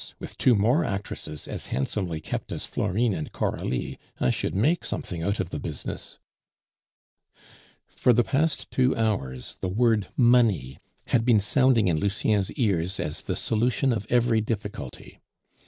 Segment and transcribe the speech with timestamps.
[0.17, 5.21] With two more actresses as handsomely kept as Florine and Coralie, I should make something
[5.21, 6.17] out of the business."
[7.85, 10.79] For the past two hours the word money
[11.09, 15.19] had been sounding in Lucien's ears as the solution of every difficulty.